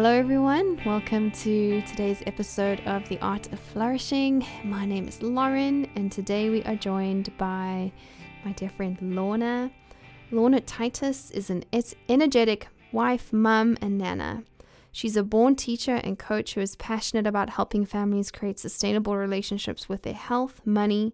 [0.00, 0.80] Hello everyone.
[0.86, 4.46] Welcome to today's episode of The Art of Flourishing.
[4.64, 7.92] My name is Lauren, and today we are joined by
[8.42, 9.70] my dear friend Lorna.
[10.30, 11.66] Lorna Titus is an
[12.08, 14.44] energetic wife, mum, and nana.
[14.90, 19.86] She's a born teacher and coach who is passionate about helping families create sustainable relationships
[19.86, 21.12] with their health, money,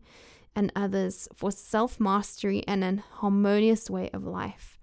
[0.54, 4.78] and others for self mastery and an harmonious way of life.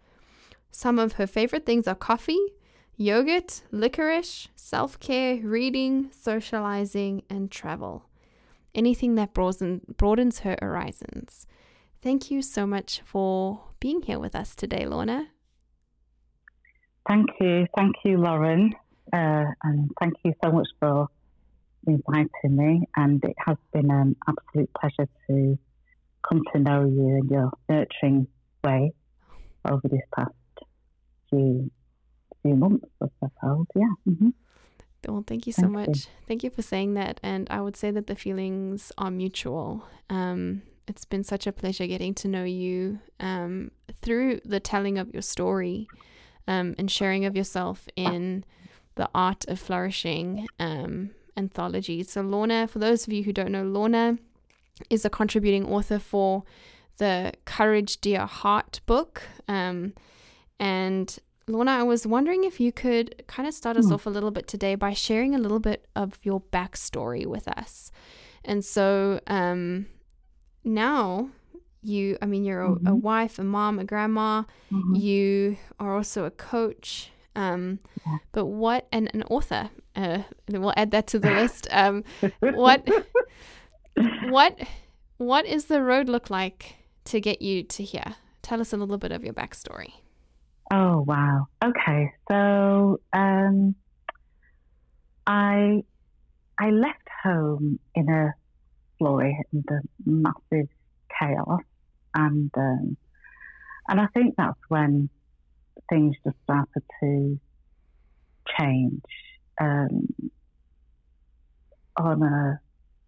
[0.71, 2.51] Some of her favorite things are coffee,
[2.97, 8.05] yogurt, licorice, self care, reading, socializing, and travel.
[8.75, 11.45] Anything that broadens her horizons.
[12.01, 15.27] Thank you so much for being here with us today, Lorna.
[17.07, 17.67] Thank you.
[17.77, 18.73] Thank you, Lauren.
[19.11, 21.07] Uh, and thank you so much for
[21.85, 22.87] inviting me.
[22.95, 25.57] And it has been an absolute pleasure to
[26.27, 28.27] come to know you in your nurturing
[28.63, 28.93] way
[29.69, 30.33] over this past
[31.29, 31.69] few
[32.43, 33.65] few months, I suppose.
[33.75, 33.93] Yeah.
[34.07, 34.29] Mm-hmm.
[35.07, 35.87] Well, thank you so thank much.
[35.87, 36.11] You.
[36.27, 37.19] Thank you for saying that.
[37.23, 39.85] And I would say that the feelings are mutual.
[40.09, 43.71] Um, it's been such a pleasure getting to know you um,
[44.01, 45.87] through the telling of your story
[46.47, 48.45] um, and sharing of yourself in
[48.95, 52.03] the Art of Flourishing um, anthology.
[52.03, 54.17] So, Lorna, for those of you who don't know, Lorna
[54.89, 56.43] is a contributing author for
[56.97, 59.23] the Courage Dear Heart book.
[59.47, 59.93] Um,
[60.59, 63.93] and Lorna, I was wondering if you could kind of start us mm.
[63.93, 67.91] off a little bit today by sharing a little bit of your backstory with us.
[68.45, 69.87] And so um,
[70.63, 71.29] now
[71.81, 72.87] you, I mean, you're a, mm-hmm.
[72.87, 74.95] a, wife, a mom, a grandma, mm-hmm.
[74.95, 78.17] you are also a coach, um, yeah.
[78.31, 81.67] but what, and an author, uh, we'll add that to the list.
[81.71, 82.03] Um,
[82.39, 82.87] what,
[84.29, 84.59] what,
[85.17, 88.15] what is the road look like to get you to here?
[88.41, 89.93] Tell us a little bit of your backstory.
[90.71, 91.47] Oh wow.
[91.63, 92.11] Okay.
[92.29, 93.75] So um,
[95.27, 95.83] I
[96.59, 98.33] I left home in a
[98.97, 100.69] flurry in the massive
[101.19, 101.61] chaos,
[102.13, 102.97] and um,
[103.87, 105.09] and I think that's when
[105.89, 107.39] things just started to
[108.59, 109.01] change
[109.59, 110.07] um,
[111.97, 112.59] on a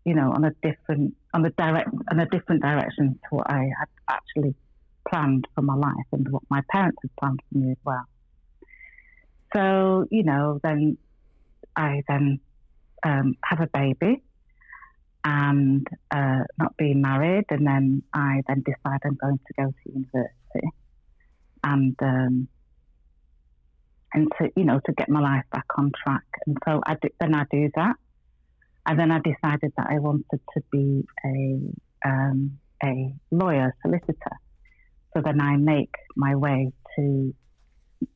[0.06, 3.70] you know on a different on a direct on a different direction to what I
[3.80, 4.56] had actually
[5.10, 8.06] planned for my life and what my parents had planned for me as well.
[9.56, 10.98] So, you know, then
[11.76, 12.40] I then
[13.04, 14.22] um, have a baby
[15.24, 19.92] and uh, not being married, and then I then decide I'm going to go to
[19.92, 20.70] university
[21.64, 22.48] and um,
[24.14, 26.24] and to you know to get my life back on track.
[26.46, 27.96] And so I do, then I do that,
[28.86, 34.38] and then I decided that I wanted to be a um, a lawyer solicitor.
[35.16, 37.34] So then I make my way to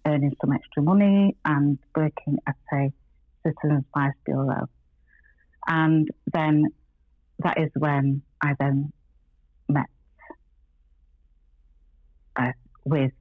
[0.06, 2.92] earning some extra money and working at a
[3.44, 4.68] citizens advice bureau.
[5.68, 6.66] And then
[7.40, 8.92] that is when I then
[9.70, 9.86] met
[12.36, 12.52] uh,
[12.84, 13.12] with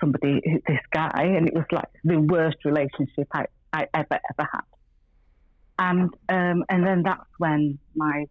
[0.00, 4.62] somebody, this guy, and it was like the worst relationship I, I ever, ever had.
[5.78, 8.26] And um, and then that's when my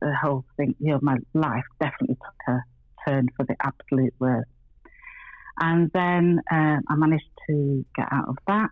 [0.00, 2.71] the whole thing, you know, my life definitely took a
[3.04, 4.48] for the absolute worst.
[5.60, 8.70] And then um, I managed to get out of that,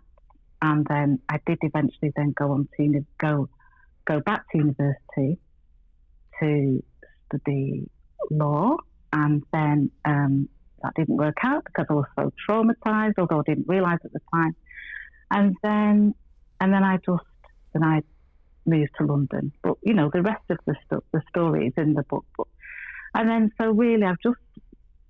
[0.61, 3.49] and then I did eventually then go on to go
[4.05, 5.37] go back to university
[6.39, 6.83] to
[7.27, 7.89] study
[8.31, 8.77] law,
[9.13, 10.49] and then um,
[10.81, 14.19] that didn't work out because I was so traumatized, although I didn't realize at the
[14.33, 14.55] time.
[15.29, 16.13] And then
[16.59, 17.23] and then I just
[17.73, 18.01] then I
[18.65, 19.51] moved to London.
[19.63, 20.75] But you know the rest of the
[21.11, 22.25] the story is in the book.
[22.37, 22.47] But
[23.13, 24.37] and then, so really, I've just,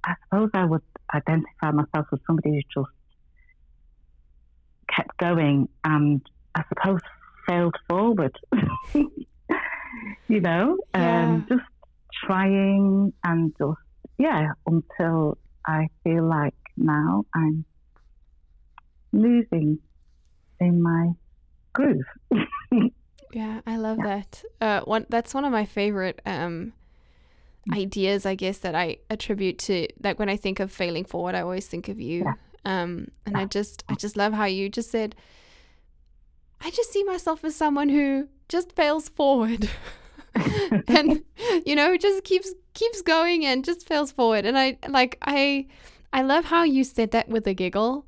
[0.04, 0.82] I suppose I would
[1.14, 2.94] identify myself as somebody who just
[4.96, 6.22] kept going and
[6.56, 7.00] I suppose
[7.48, 8.38] failed forward.
[8.94, 11.24] you know, yeah.
[11.24, 11.64] um, just
[12.26, 13.78] trying and just,
[14.18, 17.66] yeah, until I feel like now I'm
[19.12, 19.80] losing
[20.60, 21.12] in my
[21.74, 22.04] groove.
[23.34, 24.06] yeah, I love yeah.
[24.06, 24.44] that.
[24.60, 26.74] Uh, one that's one of my favorite um,
[27.74, 31.42] ideas, I guess, that I attribute to like when I think of failing forward, I
[31.42, 32.24] always think of you.
[32.24, 32.34] Yeah.
[32.64, 35.16] Um, and I just, I just love how you just said,
[36.60, 39.70] I just see myself as someone who just fails forward.
[40.88, 41.24] and
[41.66, 45.66] you know just keeps keeps going and just fails forward and i like i
[46.14, 48.06] i love how you said that with a giggle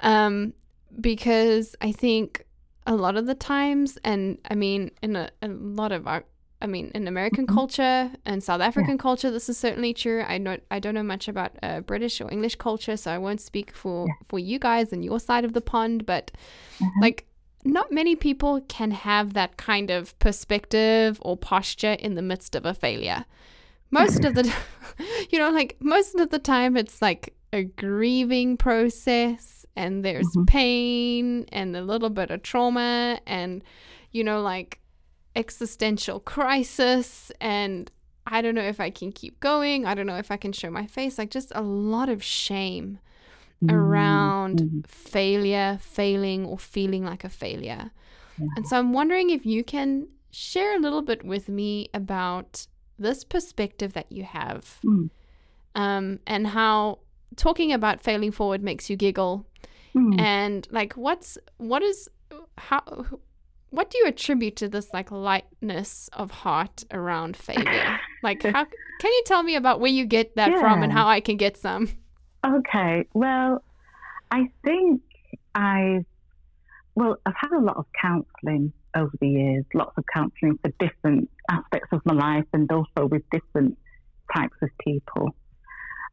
[0.00, 0.52] um
[1.00, 2.44] because i think
[2.86, 6.24] a lot of the times and i mean in a, a lot of our
[6.60, 7.54] I mean, in American mm-hmm.
[7.54, 9.02] culture and South African yeah.
[9.02, 10.22] culture, this is certainly true.
[10.26, 13.40] I know I don't know much about uh, British or English culture, so I won't
[13.40, 14.14] speak for yeah.
[14.28, 16.04] for you guys and your side of the pond.
[16.04, 16.32] But
[16.80, 17.00] mm-hmm.
[17.00, 17.26] like,
[17.64, 22.66] not many people can have that kind of perspective or posture in the midst of
[22.66, 23.24] a failure.
[23.90, 24.52] Most of the,
[25.30, 30.44] you know, like most of the time, it's like a grieving process, and there's mm-hmm.
[30.46, 33.62] pain and a little bit of trauma, and
[34.10, 34.80] you know, like
[35.38, 37.90] existential crisis and
[38.26, 39.86] I don't know if I can keep going.
[39.86, 41.16] I don't know if I can show my face.
[41.16, 42.98] Like just a lot of shame
[43.64, 43.74] mm-hmm.
[43.74, 44.80] around mm-hmm.
[44.86, 47.90] failure, failing, or feeling like a failure.
[48.36, 48.46] Yeah.
[48.56, 52.66] And so I'm wondering if you can share a little bit with me about
[52.98, 55.08] this perspective that you have mm.
[55.74, 56.98] um, and how
[57.36, 59.46] talking about failing forward makes you giggle.
[59.96, 60.20] Mm.
[60.20, 62.08] And like, what's, what is,
[62.58, 63.06] how,
[63.70, 67.98] what do you attribute to this like lightness of heart around failure?
[68.22, 70.60] like how can you tell me about where you get that yeah.
[70.60, 71.88] from and how I can get some?
[72.46, 73.06] Okay.
[73.14, 73.62] Well,
[74.30, 75.02] I think
[75.54, 76.04] I've
[76.94, 81.30] well, I've had a lot of counselling over the years, lots of counselling for different
[81.48, 83.78] aspects of my life and also with different
[84.34, 85.30] types of people.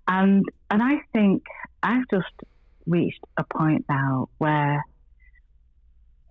[0.07, 1.43] And and I think
[1.81, 2.33] I've just
[2.85, 4.83] reached a point now where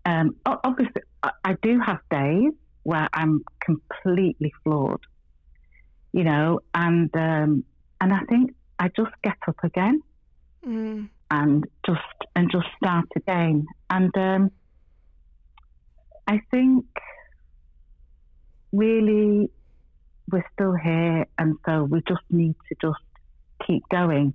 [0.04, 2.52] um, obviously, I do have days
[2.82, 5.00] where I'm completely flawed,
[6.12, 7.64] you know, and um,
[8.00, 10.02] and I think I just get up again
[10.66, 11.08] mm.
[11.30, 12.00] and just
[12.36, 14.50] and just start again, and um,
[16.26, 16.84] I think
[18.72, 19.50] really
[20.30, 23.02] we're still here, and so we just need to just
[23.66, 24.34] keep going,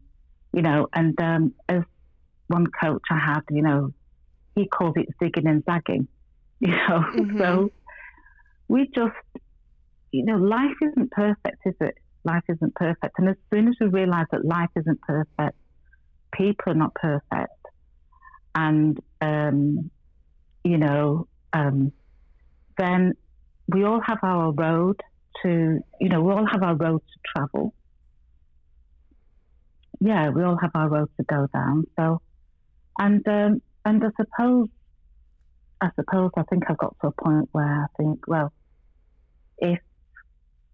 [0.51, 0.87] you know.
[0.93, 1.83] And um, as
[2.47, 3.93] one coach I had, you know,
[4.59, 6.07] he calls it zigging and zagging,
[6.59, 7.03] you know.
[7.15, 7.37] Mm-hmm.
[7.39, 7.71] So
[8.67, 9.15] we just,
[10.11, 11.95] you know, life isn't perfect, is it?
[12.23, 13.17] Life isn't perfect.
[13.17, 15.57] And as soon as we realize that life isn't perfect,
[16.33, 17.53] people are not perfect,
[18.55, 19.89] and, um,
[20.63, 21.93] you know, um,
[22.77, 23.13] then
[23.67, 24.99] we all have our road
[25.43, 27.73] to, you know, we all have our road to travel.
[30.01, 31.85] Yeah, we all have our road to go down.
[31.95, 32.21] So,
[32.97, 34.67] and um, and I suppose,
[35.81, 38.53] I suppose I think I've got to a point where I think, well,
[39.57, 39.79] if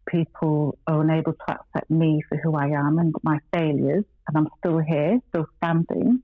[0.05, 4.49] people are unable to accept me for who I am and my failures, and I'm
[4.59, 6.23] still here, still standing,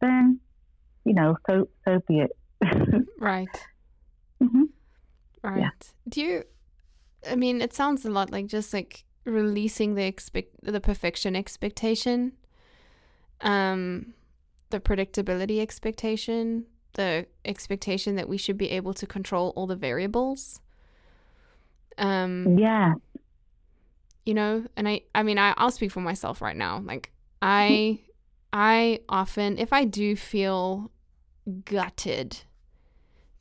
[0.00, 0.40] then,
[1.04, 2.36] you know, so so be it.
[3.18, 3.48] right.
[4.42, 4.64] Mm-hmm.
[5.42, 5.60] Right.
[5.60, 5.70] Yeah.
[6.08, 6.44] Do you?
[7.30, 12.32] I mean, it sounds a lot like just like releasing the expect the perfection expectation.
[13.42, 14.14] Um,
[14.74, 20.60] the predictability expectation, the expectation that we should be able to control all the variables.
[21.96, 22.94] Um, yeah.
[24.26, 26.82] You know, and I, I mean, I, I'll speak for myself right now.
[26.84, 28.00] Like, I,
[28.52, 30.90] I often, if I do feel
[31.64, 32.38] gutted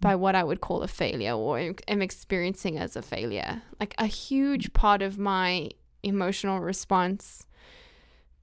[0.01, 4.05] by what I would call a failure or am experiencing as a failure, like a
[4.05, 5.71] huge part of my
[6.03, 7.47] emotional response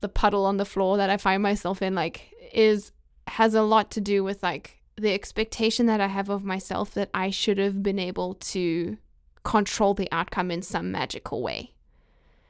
[0.00, 2.92] the puddle on the floor that I find myself in like is
[3.26, 7.11] has a lot to do with like the expectation that I have of myself that
[7.14, 8.99] I should have been able to
[9.45, 11.73] control the outcome in some magical way.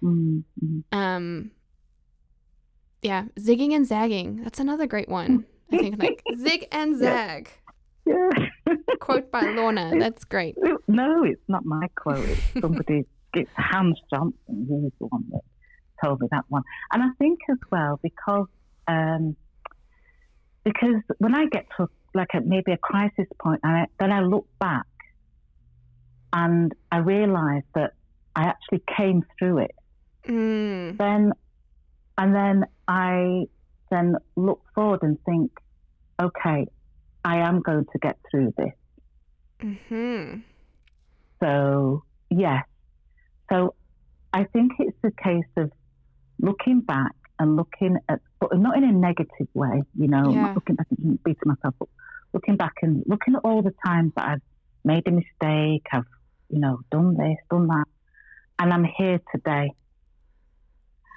[0.03, 0.81] Mm-hmm.
[0.93, 1.51] Um
[3.03, 4.43] yeah, zigging and zagging.
[4.43, 5.47] That's another great one.
[5.73, 7.51] I think like zig and zag.
[8.07, 8.31] Yeah.
[9.01, 9.93] quote by Lorna.
[9.99, 10.57] That's great.
[10.89, 12.29] No, it's not my quote.
[12.29, 13.07] It's somebody.
[13.35, 14.35] it's Hans Johnson.
[14.49, 15.43] He's the one that
[16.03, 16.63] told me that one.
[16.93, 18.47] And I think as well because
[18.89, 19.37] um,
[20.73, 24.21] because when I get to like a, maybe a crisis point, and I, then I
[24.21, 24.87] look back
[26.33, 27.95] and I realise that
[28.37, 29.75] I actually came through it.
[30.29, 30.97] Mm.
[30.99, 31.33] Then
[32.19, 33.47] and then I
[33.91, 35.51] then look forward and think,
[36.21, 36.67] okay,
[37.25, 38.75] I am going to get through this.
[39.63, 40.41] Mm-hmm.
[41.41, 42.65] So yes,
[43.51, 43.75] so
[44.33, 45.73] I think it's a case of
[46.39, 50.53] looking back and looking at, but not in a negative way, you know, yeah.
[50.55, 51.89] looking and beating myself up,
[52.35, 54.43] looking back and looking at all the times that I've
[54.85, 56.05] made a mistake, I've,
[56.51, 57.87] you know, done this, done that,
[58.59, 59.73] and I'm here today.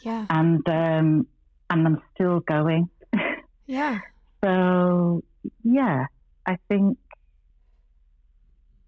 [0.01, 0.25] Yeah.
[0.29, 1.27] And, um,
[1.69, 2.89] and I'm still going.
[3.65, 3.99] Yeah.
[4.43, 5.23] so,
[5.63, 6.07] yeah,
[6.45, 6.97] I think,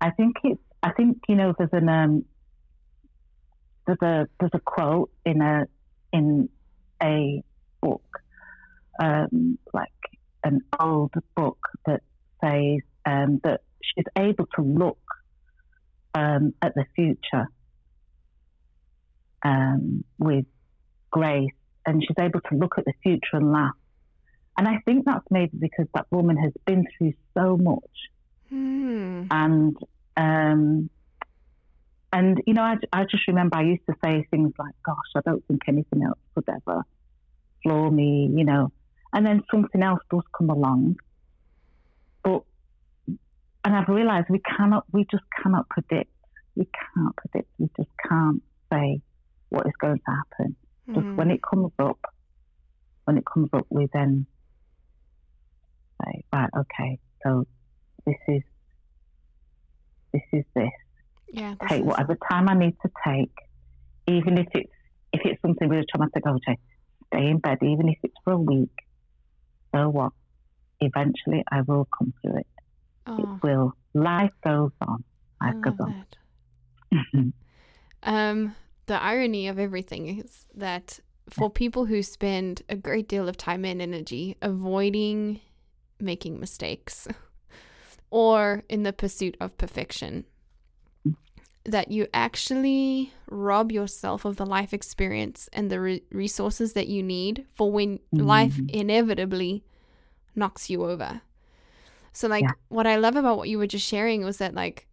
[0.02, 2.26] I think it's, I think, you know, there's an, um,
[3.88, 5.66] there's a, there's a quote in a,
[6.12, 6.50] in
[7.02, 7.44] a
[7.82, 8.04] book,
[9.00, 9.90] um, like
[10.44, 12.02] an old book that
[12.44, 15.00] says um, that she's able to look
[16.14, 17.48] um, at the future
[19.44, 20.46] um, with
[21.12, 21.50] grace,
[21.86, 23.74] and she's able to look at the future and laugh.
[24.58, 27.82] And I think that's maybe because that woman has been through so much,
[28.54, 29.28] Mm.
[29.32, 29.76] and
[30.16, 30.90] um,
[32.16, 35.22] and you know, I, I just remember I used to say things like, "Gosh, I
[35.26, 36.84] don't think anything else could ever
[37.62, 38.72] floor me," you know,
[39.14, 40.96] and then something else does come along,
[42.24, 42.44] but
[43.66, 46.12] and I've realised we cannot, we just cannot predict.
[46.56, 47.50] We can't predict.
[47.58, 48.42] We just can't
[48.72, 49.02] say
[49.50, 50.56] what is going to happen.
[50.94, 51.16] Just Mm.
[51.16, 52.00] when it comes up,
[53.06, 54.28] when it comes up, we then
[56.04, 57.46] say, right, okay, so
[58.06, 58.44] this is
[60.14, 60.72] this is this.
[61.28, 61.56] Yeah.
[61.68, 63.32] Take is- whatever time I need to take,
[64.08, 64.72] even if it's
[65.14, 66.26] if it's something really traumatic.
[66.26, 66.58] Okay,
[67.08, 68.72] stay in bed, even if it's for a week.
[69.74, 70.12] So what?
[70.82, 72.48] Eventually, I will come through it.
[73.08, 73.74] Oh, It will.
[73.94, 75.04] Life goes on.
[75.42, 77.34] I Life goes on.
[78.04, 78.56] Um,
[78.86, 83.66] the irony of everything is that for people who spend a great deal of time
[83.66, 85.40] and energy avoiding
[86.00, 87.08] making mistakes
[88.12, 90.26] or in the pursuit of perfection,
[91.66, 97.02] that you actually rob yourself of the life experience and the re- resources that you
[97.02, 98.70] need for when life Mhm.
[98.70, 99.64] inevitably
[100.36, 101.22] knocks you over.
[102.14, 102.54] So, like, Yeah.
[102.70, 104.88] what I love about what you were just sharing was that, like,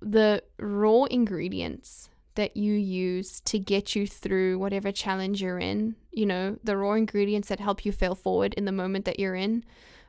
[0.00, 6.24] the raw ingredients that you use to get you through whatever challenge you're in, you
[6.24, 9.64] know, the raw ingredients that help you fail forward in the moment that you're in,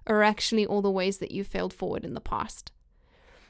[0.07, 2.71] are actually all the ways that you failed forward in the past.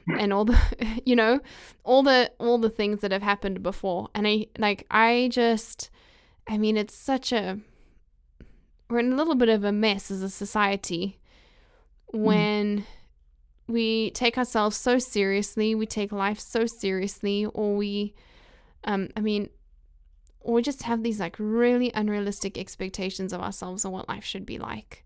[0.06, 0.58] And all the
[1.04, 1.40] you know,
[1.82, 4.08] all the all the things that have happened before.
[4.14, 5.90] And I like I just
[6.48, 7.58] I mean it's such a
[8.90, 11.18] we're in a little bit of a mess as a society
[12.12, 12.84] when
[13.66, 18.14] we take ourselves so seriously, we take life so seriously, or we,
[18.84, 19.48] um, I mean,
[20.40, 24.44] or we just have these like really unrealistic expectations of ourselves and what life should
[24.44, 25.03] be like.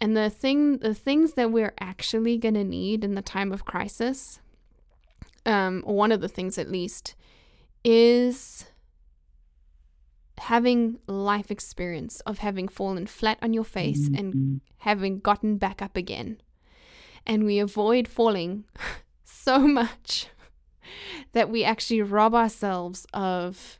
[0.00, 4.40] And the thing, the things that we're actually gonna need in the time of crisis,
[5.46, 7.14] um, one of the things at least,
[7.84, 8.66] is
[10.38, 14.60] having life experience of having fallen flat on your face and Mhm.
[14.78, 16.40] having gotten back up again.
[17.26, 18.64] And we avoid falling
[19.24, 20.26] so much
[21.32, 23.78] that we actually rob ourselves of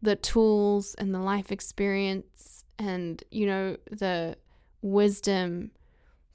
[0.00, 4.36] the tools and the life experience and, you know, the
[4.82, 5.70] wisdom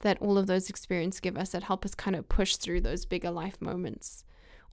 [0.00, 3.04] that all of those experiences give us that help us kind of push through those
[3.04, 4.24] bigger life moments.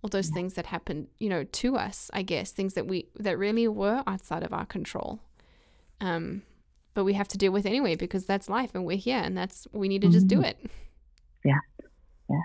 [0.01, 3.39] All those things that happen you know to us i guess things that we that
[3.39, 5.19] really were outside of our control.
[5.99, 6.43] Um
[6.93, 9.67] but we have to deal with anyway because that's life and we're here and that's
[9.73, 10.45] we need to just do Mhm.
[10.45, 10.57] it.
[11.43, 11.59] Yeah.
[12.29, 12.41] Yeah.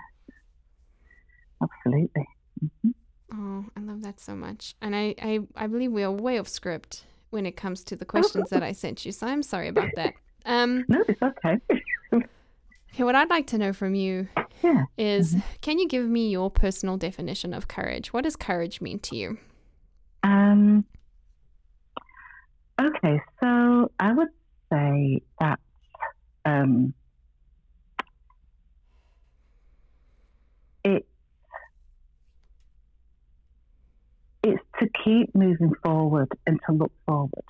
[1.61, 2.27] Absolutely.
[2.63, 2.93] Mhm.
[3.33, 4.75] oh i love that so much.
[4.81, 8.05] And i i, I believe we are way off script when it comes to the
[8.05, 10.13] questions that i sent you so i'm sorry about that
[10.45, 11.57] um No, it's okay.
[12.13, 14.27] okay what i'd like to know from you
[14.63, 14.85] yeah.
[14.97, 19.15] is can you give me your personal definition of courage what does courage mean to
[19.15, 19.37] you
[20.23, 20.85] Um,
[22.79, 24.27] okay, so I would
[24.71, 25.59] say that
[26.45, 26.93] um,
[30.83, 31.05] it
[34.43, 37.45] it's to keep moving forward and to look forward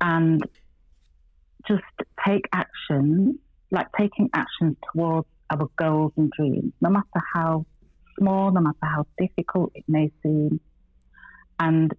[0.00, 0.42] and
[1.66, 1.82] just
[2.26, 3.38] take action,
[3.70, 7.66] like taking action towards our goals and dreams, no matter how
[8.18, 10.60] small, no matter how difficult it may seem
[11.62, 11.94] and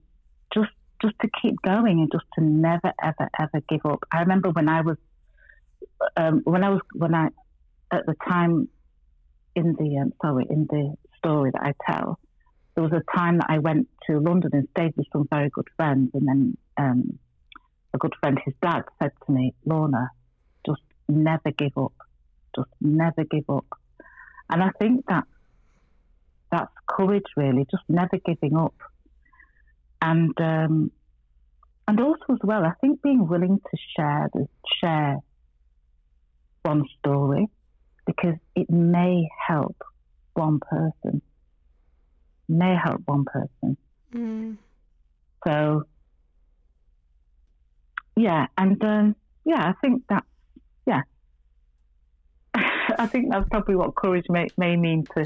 [0.53, 4.00] just just to keep going and just to never ever ever give up.
[4.12, 4.98] I remember when I was
[6.17, 7.27] um, when I was when I
[7.91, 8.67] at the time
[9.55, 12.20] in the um, sorry in the story that I tell,
[12.75, 15.67] there was a time that I went to London and stayed with some very good
[15.77, 17.20] friends, and then um,
[17.93, 20.09] a good friend, his dad, said to me, Lorna,
[20.65, 21.93] just never give up,
[22.55, 23.65] just never give up,
[24.50, 25.25] and I think that
[26.51, 28.75] that's courage really, just never giving up
[30.03, 30.91] and um,
[31.88, 34.47] and also as well, I think being willing to share the
[34.81, 35.19] share
[36.63, 37.47] one story
[38.05, 39.77] because it may help
[40.33, 41.21] one person,
[42.50, 43.77] may help one person.
[44.13, 44.57] mm.
[45.45, 45.83] So
[48.15, 49.15] yeah, and um,
[49.46, 50.24] yeah, I think that
[50.86, 51.01] yeah,
[52.53, 55.25] I think that's probably what courage may may mean to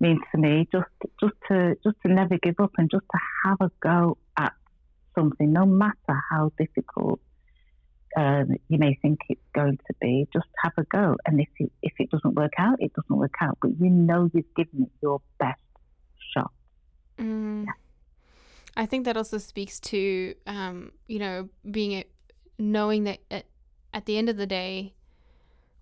[0.00, 0.68] means to me.
[0.70, 4.52] Just just to just to never give up and just to have a go at
[5.14, 7.20] something, no matter how difficult
[8.16, 10.28] um, you may think it's going to be.
[10.32, 13.34] Just have a go, and if it, if it doesn't work out, it doesn't work
[13.40, 13.58] out.
[13.60, 15.60] But you know you've given it your best
[16.34, 16.52] shot.
[17.18, 17.66] Mm.
[18.76, 22.04] I think that also speaks to, um, you know, being a,
[22.58, 23.46] knowing that at,
[23.92, 24.94] at the end of the day,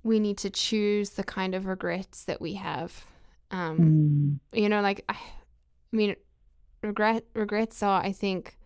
[0.03, 3.07] we need to choose the kind of regrets that we have.
[3.51, 4.59] Um, mm.
[4.59, 6.17] You know, like I, I mean,
[6.83, 8.57] regret regrets are, I think,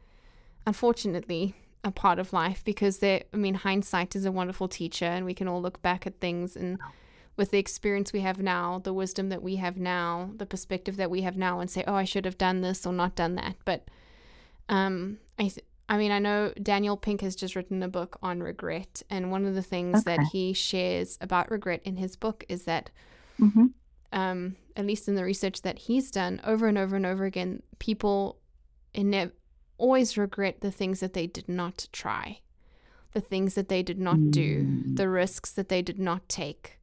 [0.66, 3.24] unfortunately, a part of life because they.
[3.32, 6.56] I mean, hindsight is a wonderful teacher, and we can all look back at things
[6.56, 6.78] and
[7.36, 11.10] with the experience we have now, the wisdom that we have now, the perspective that
[11.10, 13.56] we have now, and say, "Oh, I should have done this or not done that."
[13.64, 13.88] But
[14.68, 18.40] um, I, th- I mean, I know Daniel Pink has just written a book on
[18.40, 20.16] regret, and one of the things okay.
[20.16, 22.90] that he shares about regret in his book is that,
[23.40, 23.66] mm-hmm.
[24.12, 27.62] um, at least in the research that he's done, over and over and over again,
[27.78, 28.38] people
[28.96, 29.30] ne-
[29.76, 32.40] always regret the things that they did not try,
[33.12, 34.30] the things that they did not mm.
[34.30, 36.78] do, the risks that they did not take.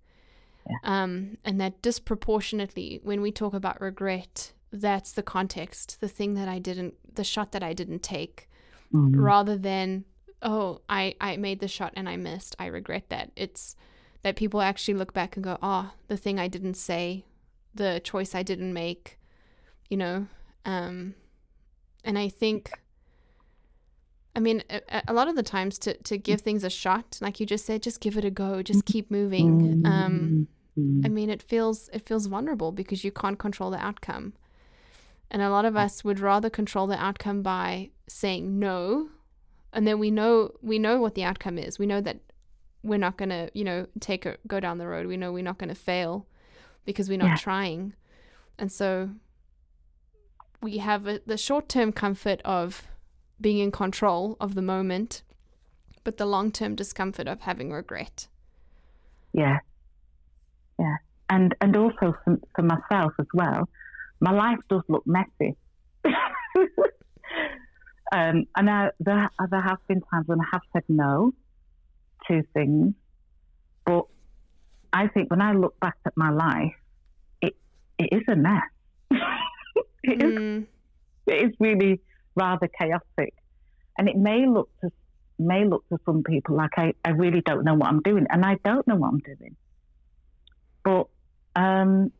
[0.69, 0.77] Yeah.
[0.83, 6.47] Um, and that disproportionately, when we talk about regret, that's the context, the thing that
[6.47, 8.49] I didn't, the shot that I didn't take,
[8.93, 9.19] mm-hmm.
[9.19, 10.05] rather than,
[10.41, 12.55] oh, I, I made the shot and I missed.
[12.57, 13.31] I regret that.
[13.35, 13.75] It's
[14.23, 17.25] that people actually look back and go, oh, the thing I didn't say,
[17.73, 19.19] the choice I didn't make,
[19.89, 20.27] you know.
[20.63, 21.15] Um,
[22.03, 22.71] and I think,
[24.35, 27.39] I mean, a, a, lot of the times to, to give things a shot, like
[27.39, 29.83] you just said, just give it a go, just keep moving.
[29.85, 30.47] Um,
[30.77, 31.13] I mm-hmm.
[31.13, 34.33] mean, it feels it feels vulnerable because you can't control the outcome.
[35.31, 35.79] And a lot of mm.
[35.79, 39.09] us would rather control the outcome by saying no.
[39.73, 41.79] And then we know we know what the outcome is.
[41.79, 42.19] We know that
[42.83, 45.07] we're not going to, you know, take a go down the road.
[45.07, 46.27] We know we're not going to fail
[46.83, 47.37] because we're not yeah.
[47.37, 47.93] trying.
[48.59, 49.11] And so
[50.61, 52.83] we have a, the short-term comfort of
[53.39, 55.23] being in control of the moment,
[56.03, 58.27] but the long-term discomfort of having regret.
[59.31, 59.59] Yeah.
[60.77, 60.97] Yeah.
[61.29, 63.69] And and also for, for myself as well
[64.21, 65.57] my life does look messy.
[68.13, 71.33] um, and I, there, there have been times when I have said no
[72.27, 72.93] to things,
[73.85, 74.05] but
[74.93, 76.75] I think when I look back at my life,
[77.41, 77.55] it
[77.97, 78.61] it is a mess.
[80.03, 80.59] it, mm.
[80.59, 80.67] is,
[81.25, 81.99] it is really
[82.35, 83.33] rather chaotic,
[83.97, 84.91] and it may look to
[85.39, 88.45] may look to some people like I, I really don't know what I'm doing, and
[88.45, 89.55] I don't know what I'm doing.
[90.83, 91.07] But
[91.55, 92.11] um,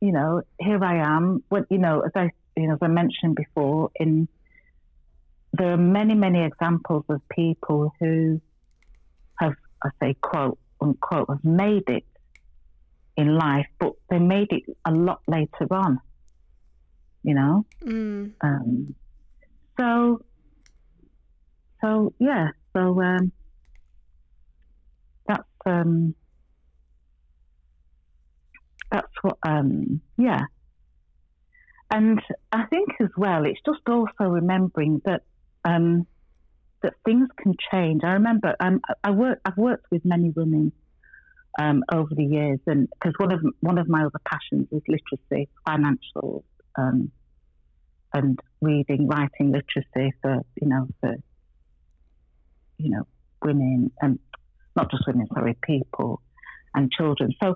[0.00, 1.42] you know, here I am.
[1.48, 4.28] What you know, as I you know, as I mentioned before, in
[5.52, 8.40] there are many, many examples of people who
[9.38, 9.54] have,
[9.84, 12.04] I say, quote unquote, have made it
[13.16, 16.00] in life, but they made it a lot later on.
[17.22, 18.32] You know, mm.
[18.42, 18.94] um,
[19.78, 20.20] so
[21.80, 23.32] so yeah, so um,
[25.26, 26.14] that's um,
[28.90, 30.42] that's what, um, yeah.
[31.90, 32.20] And
[32.50, 35.22] I think as well, it's just also remembering that
[35.64, 36.06] um,
[36.82, 38.02] that things can change.
[38.04, 40.72] I remember um, I work, I've worked with many women
[41.58, 45.48] um, over the years, and because one of one of my other passions is literacy,
[45.66, 46.44] financial,
[46.76, 47.10] um,
[48.12, 51.14] and reading, writing literacy for you know for
[52.78, 53.06] you know
[53.42, 54.18] women and
[54.76, 56.20] not just women, sorry, people
[56.74, 57.32] and children.
[57.42, 57.54] So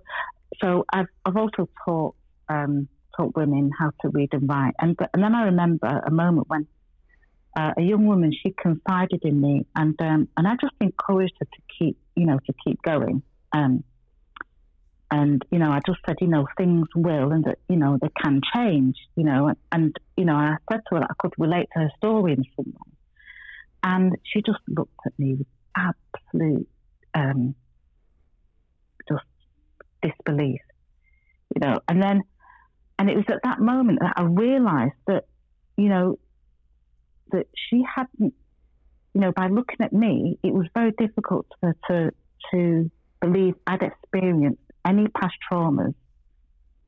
[0.61, 2.15] so I've, I've also taught
[2.49, 6.49] um, taught women how to read and write, and and then I remember a moment
[6.49, 6.67] when
[7.59, 11.47] uh, a young woman she confided in me, and um, and I just encouraged her
[11.47, 13.23] to keep you know to keep going.
[13.53, 13.85] Um,
[15.11, 18.11] and you know, I just said, you know, things will, and that you know they
[18.23, 18.97] can change.
[19.17, 21.91] You know, and you know, I said to her that I could relate to her
[21.97, 22.93] story in some way,
[23.83, 26.69] and she just looked at me with absolute
[27.15, 27.55] um,
[30.29, 30.61] disbelief,
[31.55, 31.81] you know.
[31.89, 32.23] And then,
[32.99, 35.25] and it was at that moment that I realised that,
[35.77, 36.19] you know,
[37.33, 38.35] that she hadn't,
[39.15, 42.13] you know, by looking at me, it was very difficult for her to
[42.53, 45.95] to believe I'd experienced any past traumas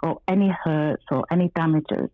[0.03, 2.09] or any hurts or any damages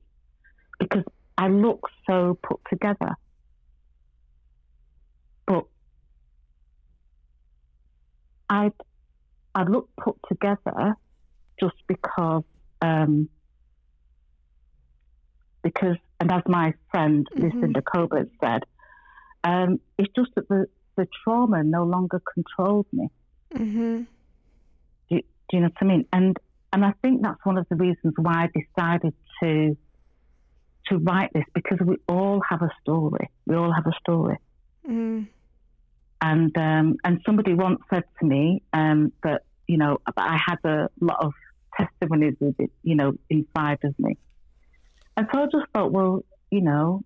[0.79, 1.05] because
[1.39, 3.15] I look so put together.
[5.47, 5.65] But
[8.49, 8.73] I'd
[9.55, 10.97] I look put together
[11.61, 12.45] just because,
[12.83, 13.29] um,
[15.63, 17.45] because, and as my friend mm-hmm.
[17.45, 18.63] Lucinda Colbert said,
[19.45, 20.67] um, it's just that the,
[20.97, 23.09] the trauma no longer controlled me.
[23.55, 24.03] Mm-hmm.
[25.09, 26.07] Do, do, you know what I mean?
[26.13, 26.37] And
[26.73, 29.77] and I think that's one of the reasons why I decided to
[30.89, 33.31] to write this because we all have a story.
[33.47, 34.39] We all have a story.
[34.89, 35.29] Mm.
[36.21, 40.91] And um, and somebody once said to me um, that you know I had a
[41.01, 41.33] lot of
[41.79, 44.17] testimonies with it, you know, inside of me.
[45.17, 47.03] And so I just thought, well, you know,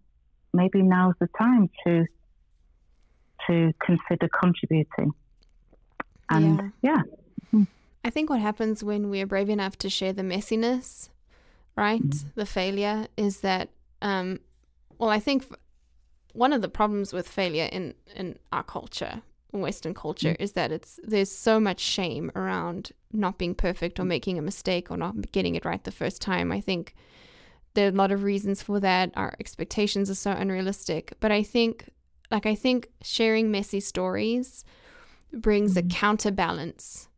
[0.53, 2.07] maybe now's the time to
[3.47, 5.13] to consider contributing.
[6.29, 7.03] And yeah.
[7.53, 7.63] yeah.
[8.05, 11.11] I think what happens when we're brave enough to share the messiness,
[11.77, 12.03] right?
[12.03, 12.29] Mm-hmm.
[12.35, 13.69] The failure is that,
[14.01, 14.41] um,
[14.99, 15.45] well, I think
[16.33, 20.43] one of the problems with failure in, in our culture, Western culture, mm-hmm.
[20.43, 24.09] is that it's there's so much shame around not being perfect or mm.
[24.09, 26.53] making a mistake or not getting it right the first time.
[26.53, 26.95] I think
[27.75, 29.13] there are a lot of reasons for that.
[29.17, 31.89] Our expectations are so unrealistic, but I think,
[32.31, 34.65] like, I think sharing messy stories
[35.33, 35.87] brings mm-hmm.
[35.87, 37.09] a counterbalance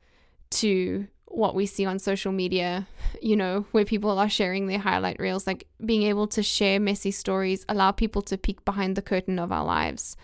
[0.51, 2.87] to what we see on social media,
[3.23, 7.11] you know, where people are sharing their highlight reels, like being able to share messy
[7.11, 10.16] stories, allow people to peek behind the curtain of our lives.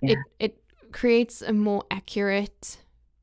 [0.00, 0.12] Yeah.
[0.12, 0.62] It it
[0.96, 2.78] creates a more accurate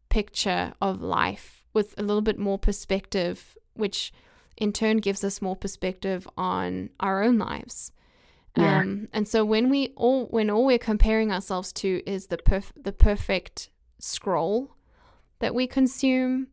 [0.10, 4.14] picture of life with a little bit more perspective, which
[4.56, 7.92] in turn gives us more perspective on our own lives.
[8.56, 8.82] Yeah.
[8.82, 12.78] Um, and so when we all when all we're comparing ourselves to is the perf-
[12.80, 14.76] the perfect scroll
[15.40, 16.50] that we consume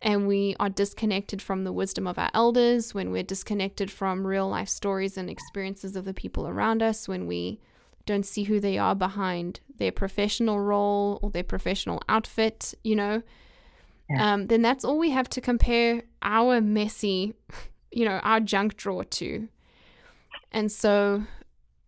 [0.00, 4.48] and we are disconnected from the wisdom of our elders, when we're disconnected from real
[4.48, 7.60] life stories and experiences of the people around us, when we
[8.06, 13.22] don't see who they are behind their professional role or their professional outfit, you know,
[14.08, 14.32] yeah.
[14.32, 17.34] um, then that's all we have to compare our messy,
[17.90, 19.48] you know, our junk drawer to.
[20.52, 21.24] And so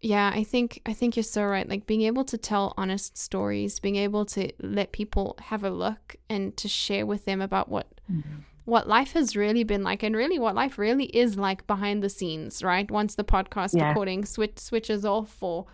[0.00, 1.68] yeah, I think I think you're so right.
[1.68, 6.16] Like being able to tell honest stories, being able to let people have a look
[6.28, 8.40] and to share with them about what mm-hmm.
[8.64, 12.08] what life has really been like and really what life really is like behind the
[12.08, 12.88] scenes, right?
[12.90, 13.88] Once the podcast yeah.
[13.88, 15.66] recording switch switches off or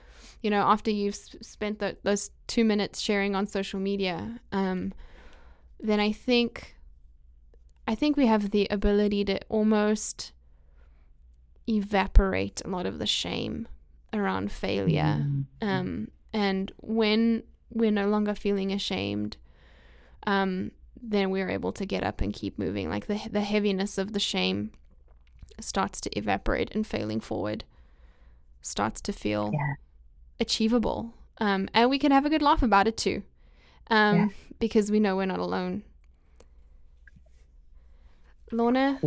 [0.45, 4.93] you know, after you've spent the, those 2 minutes sharing on social media, um
[5.81, 6.77] then I think
[7.87, 10.33] I think we have the ability to almost
[11.69, 13.69] evaporate a lot of the shame
[14.13, 15.19] around failure.
[15.21, 15.69] Mm-hmm.
[15.69, 19.37] Um, and when we're no longer feeling ashamed,
[20.27, 22.89] um, then we're able to get up and keep moving.
[22.89, 24.73] Like the the heaviness of the shame
[25.61, 27.65] starts to evaporate, and failing forward
[28.63, 29.75] starts to feel yeah.
[30.41, 31.15] Achievable.
[31.39, 33.23] Um, and we can have a good laugh about it too,
[33.91, 34.29] um, yeah.
[34.61, 35.83] because we know we're not alone.
[38.53, 39.01] Lorna,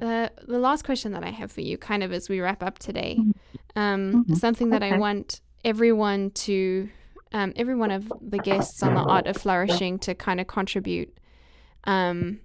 [0.00, 2.78] uh, the last question that I have for you, kind of as we wrap up
[2.78, 3.30] today, mm-hmm
[3.76, 4.34] um, mm-hmm.
[4.34, 4.94] something that okay.
[4.94, 6.88] I want everyone to,
[7.32, 11.16] um, every one of the guests on the art of flourishing to kind of contribute.
[11.84, 12.40] Um,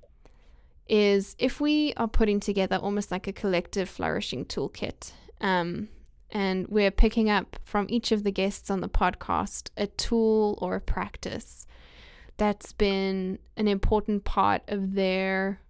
[0.88, 5.90] is if we are putting together almost like a collective flourishing toolkit, um,
[6.36, 10.76] and we're picking up from each of the guests on the podcast a tool or
[10.76, 11.66] a practice
[12.36, 15.62] that's been an important part of their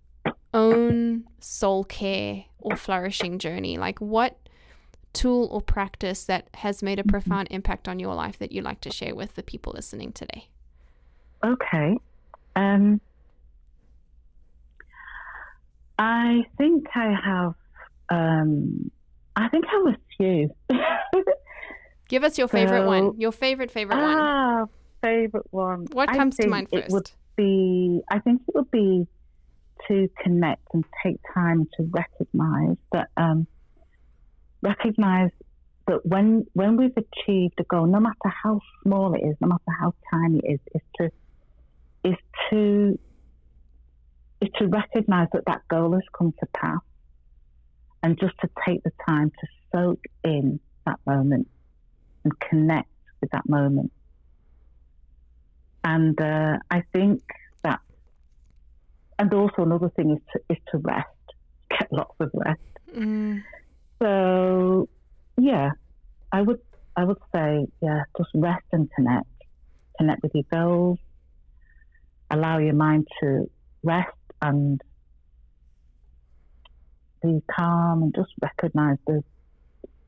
[0.55, 3.77] own soul care or flourishing journey.
[3.77, 4.39] Like, what
[5.13, 7.11] tool or practice that has made a mm-hmm.
[7.11, 10.47] profound impact on your life that you'd like to share with the people listening today?
[11.45, 11.99] Okay.
[12.55, 12.99] Um,
[15.99, 17.53] I think I have.
[18.09, 18.89] Um,
[19.35, 20.49] I think I a few.
[22.07, 23.19] Give us your favorite so, one.
[23.19, 24.17] Your favorite favorite one.
[24.17, 24.65] Ah,
[25.01, 25.87] favorite one.
[25.91, 26.87] What comes to mind first?
[26.87, 28.01] It would be.
[28.09, 29.07] I think it would be
[29.87, 33.47] to connect and take time to recognize that um,
[34.61, 35.31] recognize
[35.87, 39.77] that when when we've achieved a goal, no matter how small it is, no matter
[39.79, 42.17] how tiny it is, is to is
[42.49, 42.99] to
[44.41, 46.81] is to recognize that that goal has come to pass,
[48.03, 51.47] and just to take the time to soak in that moment
[52.23, 52.89] and connect
[53.21, 53.91] with that moment.
[55.83, 57.21] And uh, I think
[57.63, 57.79] that,
[59.19, 61.07] and also another thing is to is to rest,
[61.69, 62.59] get lots of rest.
[62.95, 63.43] Mm.
[64.01, 64.89] So,
[65.37, 65.71] yeah,
[66.31, 66.59] I would
[66.95, 69.27] I would say, yeah, just rest and connect.
[69.97, 70.99] Connect with your goals.
[72.31, 73.49] Allow your mind to
[73.83, 74.09] rest
[74.41, 74.81] and
[77.21, 79.23] be calm and just recognize the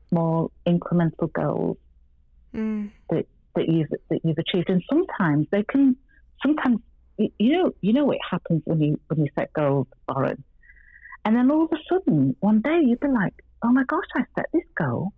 [0.08, 1.76] small incremental goals
[2.54, 2.90] mm.
[3.10, 4.70] that, that you've that you've achieved.
[4.70, 5.96] And sometimes they can
[6.44, 6.78] sometimes
[7.16, 10.42] you know you know what happens when you when you set goals, Lauren.
[11.24, 14.22] And then all of a sudden, one day you'd be like, oh my gosh, I
[14.34, 15.12] set this goal.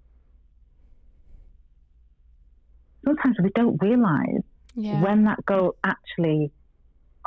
[3.05, 4.43] Sometimes we don't realize
[4.75, 5.01] yeah.
[5.03, 6.51] when that goal actually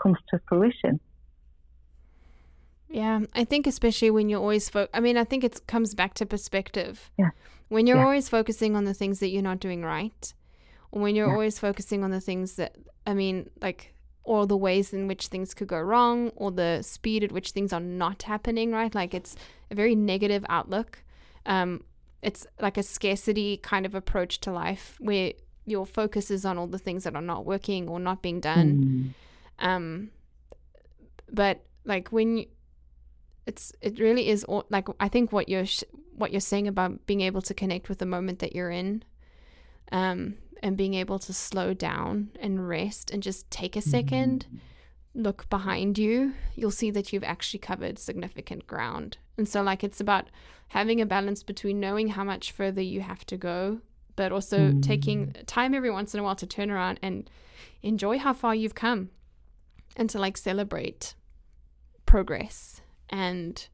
[0.01, 0.99] comes to fruition.
[2.93, 6.13] Yeah, I think especially when you're always fo- I mean, I think it comes back
[6.15, 7.09] to perspective.
[7.17, 7.31] Yeah.
[7.69, 8.03] When you're yeah.
[8.03, 10.33] always focusing on the things that you're not doing right,
[10.91, 11.33] or when you're yeah.
[11.33, 12.75] always focusing on the things that
[13.07, 17.23] I mean, like or the ways in which things could go wrong or the speed
[17.23, 19.35] at which things are not happening right like it's
[19.69, 21.03] a very negative outlook
[21.45, 21.83] um,
[22.21, 25.33] it's like a scarcity kind of approach to life where
[25.65, 29.13] your focus is on all the things that are not working or not being done.
[29.59, 29.65] Mm.
[29.65, 30.11] Um,
[31.31, 32.45] but like when you,
[33.45, 35.83] it's it really is all, like I think what you're sh-
[36.15, 39.03] what you're saying about being able to connect with the moment that you're in,
[39.91, 44.59] um, and being able to slow down and rest and just take a 2nd mm.
[45.13, 49.17] look behind you, you'll see that you've actually covered significant ground.
[49.37, 50.29] And so like it's about
[50.69, 53.79] having a balance between knowing how much further you have to go,
[54.15, 54.81] but also mm.
[54.81, 57.29] taking time every once in a while to turn around and
[57.81, 59.09] enjoy how far you've come
[59.97, 61.15] and to like celebrate
[62.05, 62.81] progress
[63.13, 63.67] and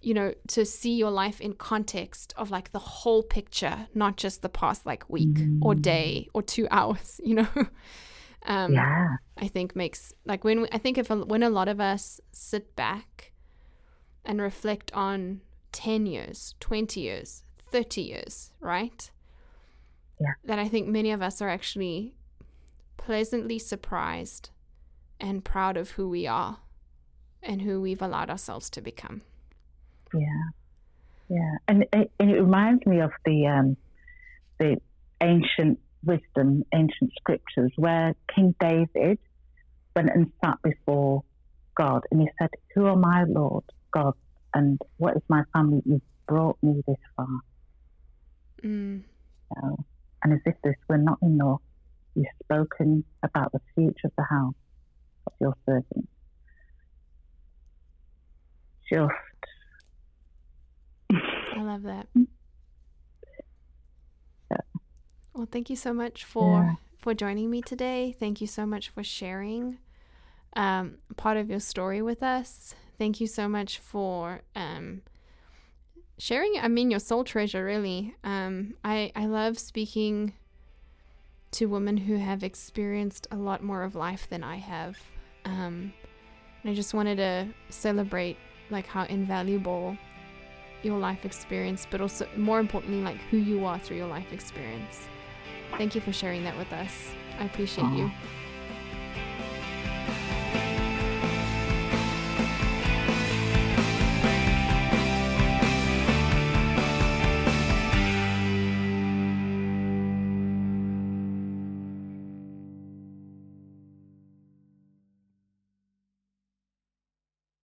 [0.00, 4.42] you know to see your life in context of like the whole picture not just
[4.42, 5.58] the past like week mm.
[5.62, 7.48] or day or 2 hours you know?
[8.44, 9.06] Um yeah.
[9.38, 12.74] I think makes like when i think if a, when a lot of us sit
[12.74, 13.32] back
[14.24, 19.10] and reflect on 10 years 20 years 30 years right?
[20.20, 20.34] Yeah.
[20.44, 22.16] That i think many of us are actually
[22.96, 24.50] pleasantly surprised
[25.20, 26.58] and proud of who we are
[27.42, 29.22] and who we've allowed ourselves to become.
[30.14, 30.50] Yeah,
[31.28, 33.76] yeah, and it, it reminds me of the um,
[34.58, 34.80] the
[35.20, 39.18] ancient wisdom, ancient scriptures, where King David
[39.96, 41.24] went and sat before
[41.74, 44.14] God, and he said, "Who are my Lord God,
[44.54, 45.82] and what is my family?
[45.86, 47.40] You've brought me this far."
[48.62, 49.02] Mm.
[49.54, 49.84] So,
[50.22, 51.62] and as if this were not enough,
[52.14, 54.54] you've spoken about the future of the house
[55.26, 56.08] of your servant
[58.92, 59.10] just.
[61.56, 62.06] I love that.
[64.50, 64.56] Yeah.
[65.34, 66.74] Well, thank you so much for yeah.
[66.98, 68.14] for joining me today.
[68.18, 69.78] Thank you so much for sharing
[70.54, 72.74] um, part of your story with us.
[72.98, 75.02] Thank you so much for um,
[76.18, 76.54] sharing.
[76.60, 78.14] I mean, your soul treasure, really.
[78.24, 80.34] Um, I I love speaking
[81.52, 84.98] to women who have experienced a lot more of life than I have.
[85.44, 85.92] Um,
[86.62, 88.38] and I just wanted to celebrate
[88.72, 89.96] like how invaluable
[90.82, 95.06] your life experience, but also more importantly, like who you are through your life experience.
[95.78, 96.92] Thank you for sharing that with us.
[97.38, 98.10] I appreciate you.